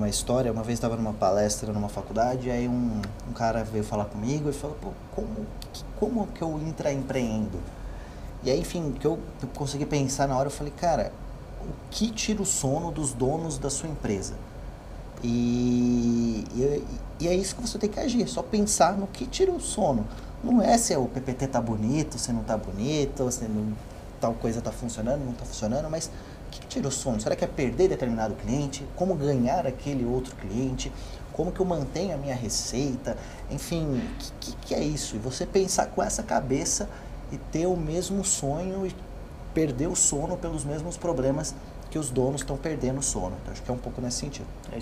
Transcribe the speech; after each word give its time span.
uma 0.00 0.08
história. 0.08 0.50
Uma 0.50 0.62
vez 0.62 0.78
estava 0.78 0.96
numa 0.96 1.12
palestra 1.12 1.72
numa 1.72 1.88
faculdade, 1.88 2.48
e 2.48 2.50
aí 2.50 2.66
um, 2.66 3.00
um 3.28 3.32
cara 3.32 3.62
veio 3.62 3.84
falar 3.84 4.06
comigo 4.06 4.48
e 4.48 4.52
falou: 4.52 4.76
Pô, 4.80 4.90
como, 5.14 5.46
que, 5.72 5.84
como 5.98 6.26
que 6.28 6.42
eu 6.42 6.58
intraempreendo? 6.58 7.60
E 8.42 8.50
aí, 8.50 8.60
enfim, 8.60 8.92
que 8.98 9.06
eu, 9.06 9.18
consegui 9.54 9.84
pensar 9.84 10.26
na 10.26 10.36
hora, 10.36 10.48
eu 10.48 10.52
falei: 10.52 10.72
Cara, 10.76 11.12
o 11.60 11.68
que 11.90 12.10
tira 12.10 12.40
o 12.42 12.46
sono 12.46 12.90
dos 12.90 13.12
donos 13.12 13.58
da 13.58 13.68
sua 13.68 13.88
empresa? 13.88 14.34
E, 15.22 16.46
e, 16.54 16.84
e, 17.20 17.28
é 17.28 17.34
isso 17.34 17.54
que 17.54 17.60
você 17.60 17.78
tem 17.78 17.90
que 17.90 18.00
agir, 18.00 18.22
é 18.22 18.26
só 18.26 18.42
pensar 18.42 18.96
no 18.96 19.06
que 19.06 19.26
tira 19.26 19.52
o 19.52 19.60
sono. 19.60 20.06
Não 20.42 20.62
é 20.62 20.78
se 20.78 20.96
o 20.96 21.04
PPT 21.04 21.48
tá 21.48 21.60
bonito, 21.60 22.18
se 22.18 22.32
não 22.32 22.42
tá 22.42 22.56
bonito, 22.56 23.30
se 23.30 23.44
não, 23.44 23.74
tal 24.18 24.32
coisa 24.32 24.62
tá 24.62 24.72
funcionando, 24.72 25.22
não 25.22 25.34
tá 25.34 25.44
funcionando, 25.44 25.90
mas 25.90 26.10
tira 26.66 26.88
o 26.88 26.90
sono? 26.90 27.20
Será 27.20 27.36
que 27.36 27.44
é 27.44 27.48
perder 27.48 27.88
determinado 27.88 28.34
cliente? 28.34 28.86
Como 28.96 29.14
ganhar 29.14 29.66
aquele 29.66 30.04
outro 30.04 30.34
cliente? 30.36 30.92
Como 31.32 31.52
que 31.52 31.60
eu 31.60 31.66
mantenho 31.66 32.14
a 32.14 32.16
minha 32.16 32.34
receita? 32.34 33.16
Enfim, 33.50 33.98
o 33.98 34.38
que, 34.40 34.52
que, 34.56 34.74
é 34.74 34.82
isso? 34.82 35.16
E 35.16 35.18
você 35.18 35.46
pensar 35.46 35.86
com 35.86 36.02
essa 36.02 36.22
cabeça 36.22 36.88
e 37.32 37.36
ter 37.36 37.66
o 37.66 37.76
mesmo 37.76 38.24
sonho 38.24 38.86
e 38.86 38.94
perder 39.54 39.88
o 39.88 39.96
sono 39.96 40.36
pelos 40.36 40.64
mesmos 40.64 40.96
problemas 40.96 41.54
que 41.90 41.98
os 41.98 42.10
donos 42.10 42.42
estão 42.42 42.56
perdendo 42.56 42.98
o 42.98 43.02
sono. 43.02 43.36
Então, 43.42 43.52
acho 43.52 43.62
que 43.62 43.70
é 43.70 43.74
um 43.74 43.78
pouco 43.78 44.00
nesse 44.00 44.18
sentido. 44.18 44.46
É 44.72 44.78